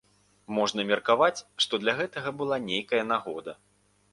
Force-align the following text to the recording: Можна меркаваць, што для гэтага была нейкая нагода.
Можна 0.59 0.85
меркаваць, 0.91 1.43
што 1.65 1.81
для 1.83 1.93
гэтага 1.99 2.33
была 2.41 2.59
нейкая 2.69 3.03
нагода. 3.13 3.57